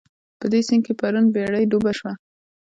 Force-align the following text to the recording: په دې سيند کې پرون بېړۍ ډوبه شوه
په 0.39 0.45
دې 0.51 0.59
سيند 0.67 0.83
کې 0.85 0.93
پرون 0.99 1.25
بېړۍ 1.33 1.63
ډوبه 1.71 1.91
شوه 1.97 2.13